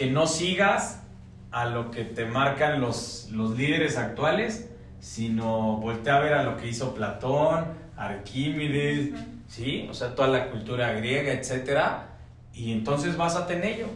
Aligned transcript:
que 0.00 0.10
no 0.10 0.26
sigas 0.26 1.02
a 1.50 1.66
lo 1.66 1.90
que 1.90 2.04
te 2.04 2.24
marcan 2.24 2.80
los, 2.80 3.28
los 3.32 3.58
líderes 3.58 3.98
actuales, 3.98 4.70
sino 4.98 5.76
voltea 5.76 6.16
a 6.16 6.20
ver 6.20 6.32
a 6.32 6.42
lo 6.42 6.56
que 6.56 6.68
hizo 6.68 6.94
Platón, 6.94 7.66
Arquímedes, 7.98 9.10
¿sí? 9.46 9.86
O 9.90 9.92
sea, 9.92 10.14
toda 10.14 10.28
la 10.28 10.48
cultura 10.48 10.90
griega, 10.92 11.34
etcétera, 11.34 12.16
y 12.54 12.72
entonces 12.72 13.18
vas 13.18 13.36
a 13.36 13.46
tener 13.46 13.74
ello. 13.74 13.88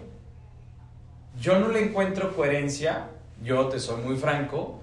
Yo 1.40 1.58
no 1.58 1.68
le 1.68 1.82
encuentro 1.82 2.36
coherencia, 2.36 3.06
yo 3.42 3.68
te 3.68 3.80
soy 3.80 4.02
muy 4.02 4.16
franco, 4.16 4.82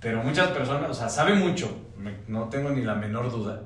pero 0.00 0.22
muchas 0.22 0.48
personas, 0.52 0.88
o 0.88 0.94
sea, 0.94 1.10
sabe 1.10 1.34
mucho, 1.34 1.76
no 2.26 2.48
tengo 2.48 2.70
ni 2.70 2.80
la 2.80 2.94
menor 2.94 3.30
duda, 3.30 3.60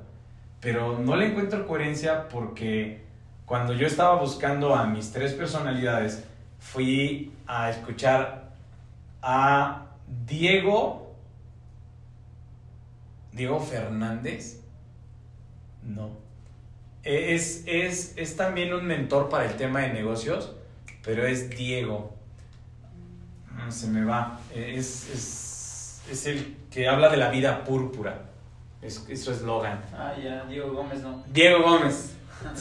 pero 0.58 0.98
no 0.98 1.14
le 1.14 1.26
encuentro 1.26 1.64
coherencia 1.64 2.28
porque 2.28 3.06
cuando 3.48 3.72
yo 3.72 3.86
estaba 3.86 4.20
buscando 4.20 4.74
a 4.74 4.86
mis 4.86 5.10
tres 5.10 5.32
personalidades, 5.32 6.22
fui 6.58 7.32
a 7.46 7.70
escuchar 7.70 8.50
a 9.22 9.86
Diego, 10.26 11.14
Diego 13.32 13.58
Fernández, 13.58 14.60
no, 15.82 16.10
es, 17.02 17.64
es, 17.66 18.12
es 18.16 18.36
también 18.36 18.74
un 18.74 18.84
mentor 18.84 19.30
para 19.30 19.46
el 19.46 19.56
tema 19.56 19.80
de 19.80 19.94
negocios, 19.94 20.54
pero 21.02 21.26
es 21.26 21.48
Diego. 21.48 22.14
Ah, 23.56 23.70
se 23.70 23.86
me 23.86 24.04
va. 24.04 24.38
Es, 24.54 25.08
es, 25.08 26.02
es, 26.10 26.26
el 26.26 26.54
que 26.70 26.86
habla 26.86 27.08
de 27.08 27.16
la 27.16 27.30
vida 27.30 27.64
púrpura. 27.64 28.26
Es, 28.82 29.06
es 29.08 29.24
su 29.24 29.32
eslogan. 29.32 29.80
Ah, 29.94 30.12
ya, 30.22 30.44
Diego 30.44 30.74
Gómez, 30.74 31.00
¿no? 31.00 31.24
Diego 31.32 31.62
Gómez. 31.62 32.17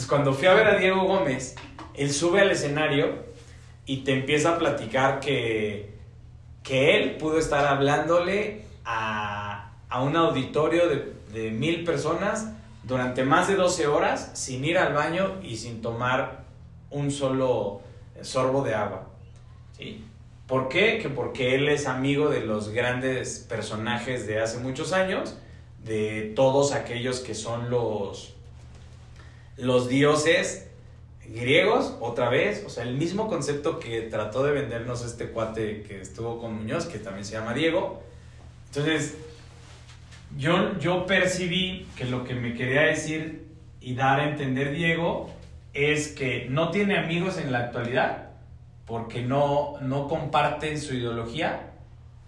Cuando 0.08 0.34
fui 0.34 0.48
a 0.48 0.54
ver 0.54 0.68
a 0.68 0.78
Diego 0.78 1.04
Gómez, 1.04 1.56
él 1.94 2.12
sube 2.12 2.42
al 2.42 2.52
escenario 2.52 3.26
y 3.86 3.98
te 3.98 4.14
empieza 4.14 4.56
a 4.56 4.58
platicar 4.58 5.20
que, 5.20 5.96
que 6.64 6.98
él 6.98 7.18
pudo 7.18 7.40
estar 7.40 7.66
hablándole 7.66 8.66
a, 8.86 9.72
a 9.90 10.02
un 10.02 10.16
auditorio 10.16 10.88
de, 10.88 11.14
de 11.34 11.52
mil 11.52 11.84
personas 11.84 12.52
durante 12.84 13.24
más 13.24 13.48
de 13.48 13.56
12 13.56 13.88
horas 13.88 14.32
sin 14.34 14.64
ir 14.64 14.78
al 14.78 14.94
baño 14.94 15.40
y 15.44 15.58
sin 15.58 15.82
tomar 15.82 16.46
un 16.90 17.12
solo 17.12 17.82
sorbo 18.22 18.64
de 18.64 18.76
agua. 18.76 19.10
¿sí? 19.78 20.06
¿Por 20.48 20.70
qué? 20.70 21.00
Que 21.00 21.10
porque 21.10 21.56
él 21.56 21.68
es 21.68 21.88
amigo 21.88 22.30
de 22.30 22.42
los 22.42 22.70
grandes 22.70 23.40
personajes 23.40 24.26
de 24.26 24.40
hace 24.40 24.60
muchos 24.60 24.94
años, 24.94 25.38
de 25.84 26.32
todos 26.36 26.72
aquellos 26.72 27.20
que 27.20 27.36
son 27.36 27.70
los, 27.70 28.37
los 29.58 29.90
dioses 29.90 30.68
griegos, 31.26 31.96
otra 32.00 32.30
vez, 32.30 32.64
o 32.66 32.70
sea, 32.70 32.84
el 32.84 32.96
mismo 32.96 33.28
concepto 33.28 33.80
que 33.80 34.02
trató 34.04 34.44
de 34.44 34.52
vendernos 34.52 35.04
este 35.04 35.30
cuate 35.30 35.84
que 35.84 36.02
estuvo 36.02 36.40
con 36.40 36.56
Muñoz, 36.56 36.86
que 36.86 37.00
también 37.00 37.26
se 37.26 37.34
llama 37.34 37.54
Diego. 37.54 38.02
Entonces, 38.68 39.18
yo, 40.38 40.78
yo 40.80 41.06
percibí 41.06 41.88
que 41.96 42.06
lo 42.06 42.24
que 42.24 42.34
me 42.34 42.54
quería 42.54 42.82
decir 42.84 43.46
y 43.82 43.96
dar 43.96 44.20
a 44.20 44.30
entender 44.30 44.72
Diego 44.72 45.30
es 45.74 46.10
que 46.10 46.48
no 46.50 46.72
tiene 46.72 46.98
amigos 46.98 47.38
en 47.38 47.52
la 47.52 47.60
actualidad 47.60 48.30
porque 48.86 49.22
no, 49.22 49.80
no 49.82 50.08
comparten 50.08 50.80
su 50.80 50.96
ideología 50.96 51.72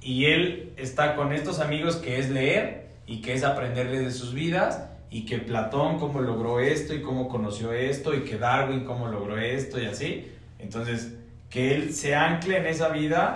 y 0.01 0.25
él 0.25 0.73
está 0.77 1.15
con 1.15 1.33
estos 1.33 1.59
amigos 1.59 1.95
que 1.97 2.19
es 2.19 2.29
leer 2.29 2.89
y 3.05 3.21
que 3.21 3.33
es 3.33 3.43
aprenderle 3.43 3.99
de 3.99 4.11
sus 4.11 4.33
vidas 4.33 4.85
y 5.11 5.25
que 5.25 5.39
Platón 5.39 5.97
cómo 5.97 6.21
logró 6.21 6.59
esto 6.59 6.93
y 6.93 7.01
cómo 7.01 7.27
conoció 7.27 7.73
esto 7.73 8.13
y 8.13 8.21
que 8.21 8.37
Darwin 8.37 8.85
cómo 8.85 9.07
logró 9.07 9.37
esto 9.37 9.81
y 9.81 9.85
así. 9.85 10.31
Entonces, 10.59 11.15
que 11.49 11.73
él 11.73 11.93
se 11.93 12.15
ancle 12.15 12.57
en 12.57 12.67
esa 12.67 12.89
vida 12.89 13.33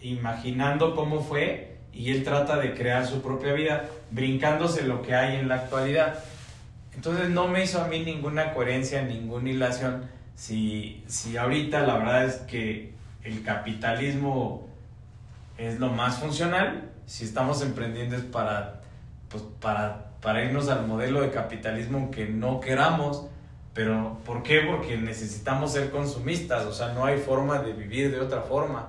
imaginando 0.00 0.94
cómo 0.94 1.20
fue 1.20 1.78
y 1.92 2.10
él 2.10 2.22
trata 2.22 2.56
de 2.56 2.74
crear 2.74 3.06
su 3.06 3.22
propia 3.22 3.52
vida 3.52 3.88
brincándose 4.10 4.82
lo 4.84 5.02
que 5.02 5.14
hay 5.14 5.36
en 5.36 5.48
la 5.48 5.56
actualidad. 5.56 6.22
Entonces 6.94 7.28
no 7.30 7.48
me 7.48 7.64
hizo 7.64 7.82
a 7.82 7.88
mí 7.88 8.00
ninguna 8.04 8.52
coherencia, 8.52 9.02
ninguna 9.02 9.50
hilación. 9.50 10.04
Si, 10.36 11.02
si 11.06 11.36
ahorita 11.36 11.80
la 11.82 11.98
verdad 11.98 12.24
es 12.24 12.36
que 12.36 12.92
el 13.24 13.42
capitalismo 13.42 14.68
es 15.58 15.78
lo 15.78 15.90
más 15.90 16.18
funcional, 16.18 16.90
si 17.06 17.24
estamos 17.24 17.62
emprendiendo 17.62 18.16
es 18.16 18.22
para, 18.22 18.80
pues 19.28 19.42
para, 19.60 20.09
para 20.20 20.44
irnos 20.44 20.68
al 20.68 20.86
modelo 20.86 21.22
de 21.22 21.30
capitalismo 21.30 21.98
aunque 21.98 22.26
no 22.26 22.60
queramos. 22.60 23.26
Pero 23.74 24.18
¿por 24.24 24.42
qué? 24.42 24.60
Porque 24.60 24.96
necesitamos 24.96 25.72
ser 25.72 25.90
consumistas, 25.90 26.66
o 26.66 26.72
sea, 26.72 26.92
no 26.92 27.04
hay 27.04 27.18
forma 27.18 27.60
de 27.60 27.72
vivir 27.72 28.10
de 28.10 28.20
otra 28.20 28.42
forma. 28.42 28.88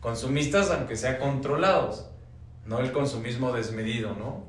Consumistas 0.00 0.70
aunque 0.70 0.96
sea 0.96 1.18
controlados, 1.18 2.08
no 2.66 2.80
el 2.80 2.92
consumismo 2.92 3.52
desmedido, 3.52 4.14
¿no? 4.18 4.44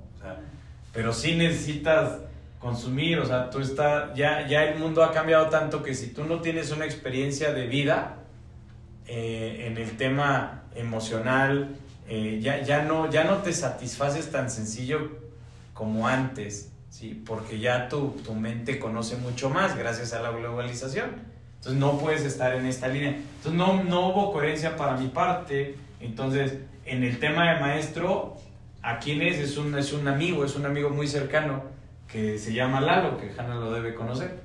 Pero 0.94 1.14
sí 1.14 1.36
necesitas 1.36 2.20
consumir, 2.60 3.20
o 3.20 3.26
sea, 3.26 3.52
tú 3.52 3.60
estás, 3.60 4.16
ya, 4.16 4.48
ya 4.48 4.64
el 4.64 4.80
mundo 4.80 5.04
ha 5.04 5.12
cambiado 5.12 5.48
tanto 5.50 5.84
que 5.84 5.94
si 5.94 6.08
tú 6.08 6.24
no 6.24 6.42
tienes 6.42 6.72
una 6.72 6.86
experiencia 6.86 7.54
de 7.54 7.68
vida 7.68 8.16
eh, 9.06 9.68
en 9.68 9.78
el 9.78 9.96
tema 9.96 10.64
emocional, 10.74 11.76
eh, 12.10 12.40
ya, 12.42 12.64
ya, 12.64 12.82
no, 12.82 13.12
ya 13.12 13.26
no 13.26 13.38
te 13.38 13.54
satisfaces 13.54 14.32
tan 14.32 14.50
sencillo 14.50 15.27
como 15.78 16.08
antes, 16.08 16.72
¿sí? 16.90 17.22
Porque 17.24 17.60
ya 17.60 17.88
tu, 17.88 18.10
tu 18.26 18.34
mente 18.34 18.80
conoce 18.80 19.16
mucho 19.18 19.52
más 19.52 19.78
gracias 19.78 20.12
a 20.14 20.22
la 20.24 20.32
globalización. 20.32 21.12
Entonces 21.58 21.80
no 21.80 22.00
puedes 22.00 22.24
estar 22.24 22.56
en 22.56 22.66
esta 22.66 22.88
línea. 22.88 23.10
Entonces 23.10 23.54
no, 23.54 23.84
no 23.84 24.10
hubo 24.10 24.34
coherencia 24.34 24.76
para 24.76 24.98
mi 24.98 25.08
parte. 25.08 25.76
Entonces, 26.00 26.58
en 26.86 27.04
el 27.04 27.20
tema 27.20 27.54
de 27.54 27.60
maestro, 27.60 28.38
¿a 28.82 28.98
quién 28.98 29.22
es? 29.22 29.38
Es 29.38 29.58
un, 29.58 29.78
es 29.78 29.94
un 29.94 30.08
amigo, 30.08 30.44
es 30.44 30.56
un 30.56 30.66
amigo 30.66 30.90
muy 30.90 31.08
cercano 31.08 31.62
que 32.08 32.40
se 32.40 32.54
llama 32.54 32.82
Lalo, 32.82 33.18
que 33.18 33.32
Hanna 33.38 33.56
lo 33.56 33.72
debe 33.72 33.94
conocer. 33.94 34.40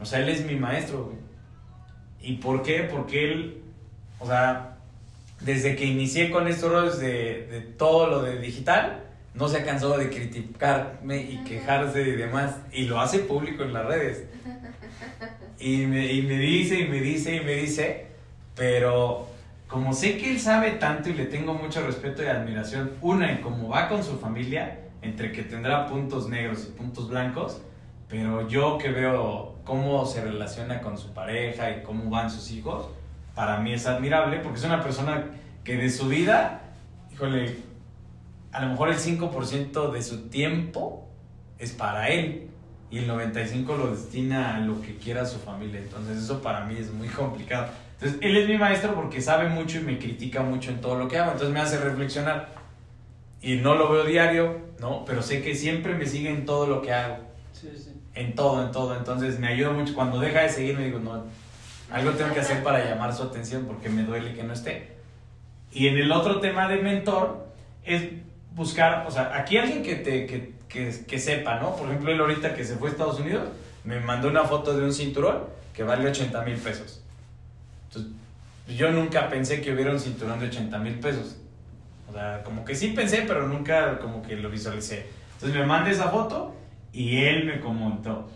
O 0.00 0.06
sea, 0.06 0.20
él 0.20 0.30
es 0.30 0.46
mi 0.46 0.56
maestro, 0.56 1.04
güey. 1.04 1.18
¿Y 2.22 2.36
por 2.36 2.62
qué? 2.62 2.88
Porque 2.90 3.30
él, 3.30 3.62
o 4.20 4.26
sea, 4.26 4.78
desde 5.40 5.76
que 5.76 5.84
inicié 5.84 6.30
con 6.30 6.48
estos 6.48 6.72
roles 6.72 6.98
de, 6.98 7.46
de 7.46 7.60
todo 7.60 8.06
lo 8.06 8.22
de 8.22 8.38
digital, 8.38 9.04
no 9.34 9.48
se 9.48 9.58
ha 9.58 9.64
cansado 9.64 9.98
de 9.98 10.10
criticarme 10.10 11.18
y 11.18 11.44
quejarse 11.44 12.02
y 12.02 12.12
demás. 12.12 12.56
Y 12.72 12.84
lo 12.84 13.00
hace 13.00 13.20
público 13.20 13.62
en 13.62 13.72
las 13.72 13.86
redes. 13.86 14.24
Y 15.58 15.86
me, 15.86 16.12
y 16.12 16.22
me 16.22 16.38
dice, 16.38 16.80
y 16.80 16.88
me 16.88 17.00
dice, 17.00 17.36
y 17.36 17.40
me 17.40 17.54
dice, 17.54 18.06
pero 18.54 19.28
como 19.68 19.92
sé 19.92 20.16
que 20.16 20.30
él 20.32 20.40
sabe 20.40 20.72
tanto 20.72 21.10
y 21.10 21.14
le 21.14 21.26
tengo 21.26 21.54
mucho 21.54 21.84
respeto 21.84 22.22
y 22.22 22.26
admiración, 22.26 22.92
una 23.00 23.30
en 23.30 23.42
cómo 23.42 23.68
va 23.68 23.88
con 23.88 24.02
su 24.02 24.18
familia, 24.18 24.80
entre 25.02 25.30
que 25.32 25.42
tendrá 25.42 25.86
puntos 25.86 26.28
negros 26.28 26.66
y 26.68 26.76
puntos 26.76 27.08
blancos, 27.08 27.60
pero 28.08 28.48
yo 28.48 28.78
que 28.78 28.88
veo 28.88 29.56
cómo 29.64 30.06
se 30.06 30.22
relaciona 30.22 30.80
con 30.80 30.96
su 30.96 31.12
pareja 31.12 31.70
y 31.70 31.82
cómo 31.82 32.08
van 32.08 32.30
sus 32.30 32.50
hijos, 32.50 32.88
para 33.34 33.60
mí 33.60 33.74
es 33.74 33.86
admirable 33.86 34.38
porque 34.38 34.58
es 34.58 34.64
una 34.64 34.82
persona 34.82 35.26
que 35.62 35.76
de 35.76 35.90
su 35.90 36.08
vida, 36.08 36.62
híjole, 37.12 37.58
a 38.52 38.62
lo 38.62 38.68
mejor 38.68 38.88
el 38.88 38.98
5% 38.98 39.92
de 39.92 40.02
su 40.02 40.28
tiempo 40.28 41.08
es 41.58 41.72
para 41.72 42.08
él 42.08 42.48
y 42.90 42.98
el 42.98 43.10
95% 43.10 43.76
lo 43.76 43.90
destina 43.90 44.56
a 44.56 44.60
lo 44.60 44.80
que 44.80 44.96
quiera 44.96 45.26
su 45.26 45.38
familia. 45.38 45.80
Entonces 45.80 46.18
eso 46.18 46.40
para 46.40 46.64
mí 46.64 46.76
es 46.78 46.92
muy 46.92 47.08
complicado. 47.08 47.68
Entonces 47.94 48.18
él 48.22 48.36
es 48.36 48.48
mi 48.48 48.56
maestro 48.56 48.94
porque 48.94 49.20
sabe 49.20 49.48
mucho 49.48 49.78
y 49.78 49.82
me 49.82 49.98
critica 49.98 50.42
mucho 50.42 50.70
en 50.70 50.80
todo 50.80 50.98
lo 50.98 51.08
que 51.08 51.18
hago. 51.18 51.32
Entonces 51.32 51.52
me 51.52 51.60
hace 51.60 51.78
reflexionar 51.78 52.48
y 53.42 53.56
no 53.56 53.74
lo 53.74 53.90
veo 53.92 54.04
diario, 54.04 54.60
¿no? 54.80 55.04
Pero 55.04 55.22
sé 55.22 55.42
que 55.42 55.54
siempre 55.54 55.94
me 55.94 56.06
sigue 56.06 56.30
en 56.30 56.46
todo 56.46 56.66
lo 56.66 56.80
que 56.80 56.92
hago. 56.92 57.18
Sí, 57.52 57.70
sí. 57.76 57.92
En 58.14 58.34
todo, 58.34 58.64
en 58.64 58.72
todo. 58.72 58.96
Entonces 58.96 59.38
me 59.38 59.48
ayuda 59.48 59.70
mucho. 59.72 59.94
Cuando 59.94 60.18
deja 60.18 60.42
de 60.42 60.48
seguirme 60.48 60.84
digo, 60.84 61.00
no, 61.00 61.24
algo 61.90 62.10
tengo 62.12 62.32
que 62.32 62.40
hacer 62.40 62.62
para 62.62 62.84
llamar 62.84 63.12
su 63.14 63.22
atención 63.22 63.64
porque 63.66 63.88
me 63.88 64.04
duele 64.04 64.32
que 64.32 64.42
no 64.42 64.52
esté. 64.52 64.96
Y 65.72 65.88
en 65.88 65.98
el 65.98 66.10
otro 66.12 66.40
tema 66.40 66.68
de 66.68 66.76
mentor 66.82 67.48
es 67.84 68.02
buscar, 68.54 69.04
o 69.06 69.10
sea, 69.10 69.32
aquí 69.36 69.56
alguien 69.56 69.82
que, 69.82 69.96
te, 69.96 70.26
que, 70.26 70.54
que, 70.68 71.04
que 71.06 71.18
sepa, 71.18 71.58
¿no? 71.58 71.76
Por 71.76 71.88
ejemplo, 71.88 72.12
él 72.12 72.20
ahorita 72.20 72.54
que 72.54 72.64
se 72.64 72.76
fue 72.76 72.88
a 72.88 72.92
Estados 72.92 73.20
Unidos, 73.20 73.48
me 73.84 74.00
mandó 74.00 74.28
una 74.28 74.44
foto 74.44 74.76
de 74.76 74.84
un 74.84 74.92
cinturón 74.92 75.44
que 75.72 75.82
vale 75.82 76.08
80 76.08 76.42
mil 76.42 76.56
pesos. 76.56 77.02
Entonces, 77.88 78.12
yo 78.76 78.90
nunca 78.90 79.28
pensé 79.28 79.60
que 79.60 79.72
hubiera 79.72 79.92
un 79.92 80.00
cinturón 80.00 80.38
de 80.40 80.46
80 80.46 80.78
mil 80.78 80.98
pesos. 80.98 81.38
O 82.08 82.12
sea, 82.12 82.42
como 82.44 82.64
que 82.64 82.74
sí 82.74 82.88
pensé, 82.88 83.24
pero 83.26 83.46
nunca 83.46 83.98
como 83.98 84.22
que 84.22 84.36
lo 84.36 84.50
visualicé. 84.50 85.06
Entonces 85.34 85.58
me 85.58 85.66
manda 85.66 85.90
esa 85.90 86.08
foto 86.08 86.54
y 86.92 87.18
él 87.18 87.44
me 87.44 87.60
comentó, 87.60 88.28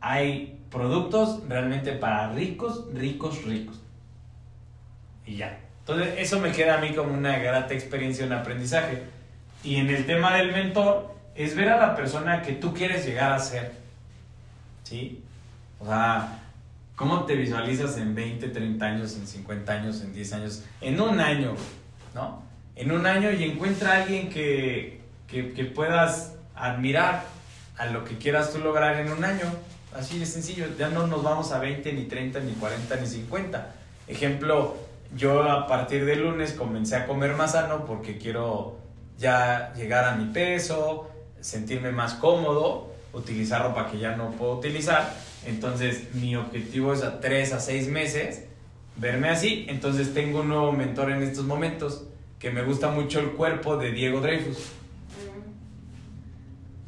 hay 0.00 0.60
productos 0.70 1.40
realmente 1.48 1.92
para 1.92 2.32
ricos, 2.32 2.86
ricos, 2.94 3.44
ricos. 3.44 3.80
Y 5.26 5.36
ya. 5.36 5.58
Entonces 5.80 6.14
eso 6.18 6.38
me 6.38 6.52
queda 6.52 6.78
a 6.78 6.80
mí 6.80 6.94
como 6.94 7.12
una 7.12 7.38
grata 7.38 7.74
experiencia, 7.74 8.24
un 8.24 8.32
aprendizaje. 8.32 9.02
Y 9.62 9.76
en 9.76 9.90
el 9.90 10.06
tema 10.06 10.36
del 10.36 10.52
mentor, 10.52 11.14
es 11.34 11.54
ver 11.54 11.70
a 11.70 11.78
la 11.78 11.96
persona 11.96 12.42
que 12.42 12.52
tú 12.52 12.74
quieres 12.74 13.06
llegar 13.06 13.32
a 13.32 13.38
ser. 13.38 13.72
¿Sí? 14.84 15.22
O 15.78 15.86
sea, 15.86 16.42
¿Cómo 17.02 17.24
te 17.24 17.34
visualizas 17.34 17.96
en 17.96 18.14
20, 18.14 18.48
30 18.48 18.86
años, 18.86 19.16
en 19.16 19.26
50 19.26 19.72
años, 19.72 20.02
en 20.02 20.12
10 20.12 20.32
años, 20.34 20.62
en 20.80 21.00
un 21.00 21.18
año, 21.20 21.54
¿no? 22.14 22.42
En 22.76 22.92
un 22.92 23.06
año 23.06 23.32
y 23.32 23.44
encuentra 23.44 23.92
a 23.92 24.02
alguien 24.02 24.28
que, 24.28 25.00
que, 25.26 25.52
que 25.52 25.64
puedas 25.64 26.34
admirar 26.54 27.24
a 27.78 27.86
lo 27.86 28.04
que 28.04 28.18
quieras 28.18 28.52
tú 28.52 28.58
lograr 28.58 29.00
en 29.00 29.10
un 29.10 29.24
año. 29.24 29.46
Así 29.96 30.18
de 30.18 30.26
sencillo, 30.26 30.66
ya 30.78 30.90
no 30.90 31.06
nos 31.06 31.22
vamos 31.22 31.50
a 31.52 31.58
20, 31.58 31.92
ni 31.92 32.04
30, 32.04 32.40
ni 32.40 32.52
40, 32.52 32.96
ni 32.96 33.06
50. 33.06 33.74
Ejemplo, 34.06 34.76
yo 35.16 35.42
a 35.42 35.66
partir 35.66 36.04
de 36.04 36.16
lunes 36.16 36.52
comencé 36.52 36.94
a 36.96 37.06
comer 37.06 37.34
más 37.34 37.52
sano 37.52 37.84
porque 37.86 38.18
quiero 38.18 38.78
ya 39.22 39.72
llegar 39.74 40.04
a 40.04 40.16
mi 40.16 40.32
peso, 40.32 41.08
sentirme 41.40 41.92
más 41.92 42.14
cómodo, 42.14 42.92
utilizar 43.12 43.62
ropa 43.62 43.90
que 43.90 43.98
ya 43.98 44.16
no 44.16 44.32
puedo 44.32 44.58
utilizar. 44.58 45.14
Entonces 45.46 46.14
mi 46.14 46.36
objetivo 46.36 46.92
es 46.92 47.02
a 47.02 47.20
3 47.20 47.52
a 47.54 47.60
6 47.60 47.88
meses 47.88 48.44
verme 48.96 49.30
así. 49.30 49.64
Entonces 49.68 50.12
tengo 50.12 50.40
un 50.40 50.48
nuevo 50.48 50.72
mentor 50.72 51.10
en 51.12 51.22
estos 51.22 51.44
momentos 51.44 52.04
que 52.38 52.50
me 52.50 52.62
gusta 52.62 52.90
mucho 52.90 53.20
el 53.20 53.30
cuerpo 53.30 53.76
de 53.76 53.92
Diego 53.92 54.20
Dreyfus. 54.20 54.72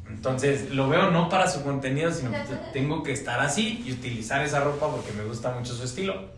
Entonces 0.09 0.71
lo 0.71 0.89
veo 0.89 1.11
no 1.11 1.29
para 1.29 1.47
su 1.47 1.63
contenido, 1.63 2.11
sino 2.11 2.31
que 2.31 2.55
tengo 2.73 3.03
que 3.03 3.13
estar 3.13 3.39
así 3.39 3.83
y 3.85 3.93
utilizar 3.93 4.43
esa 4.43 4.59
ropa 4.59 4.89
porque 4.89 5.11
me 5.13 5.23
gusta 5.23 5.51
mucho 5.51 5.73
su 5.73 5.83
estilo. 5.83 6.35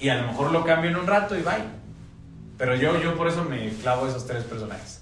Y 0.00 0.10
a 0.10 0.16
lo 0.20 0.28
mejor 0.28 0.52
lo 0.52 0.64
cambio 0.64 0.90
en 0.90 0.96
un 0.96 1.06
rato 1.06 1.36
y 1.36 1.42
bye. 1.42 1.87
Pero 2.58 2.74
yo, 2.74 3.00
yo 3.00 3.16
por 3.16 3.28
eso 3.28 3.44
me 3.44 3.70
clavo 3.74 4.08
esos 4.08 4.26
tres 4.26 4.42
personajes. 4.44 5.00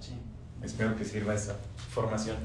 Sí. 0.00 0.14
Espero 0.62 0.96
que 0.96 1.04
sirva 1.04 1.34
esa 1.34 1.56
formación. 1.92 2.36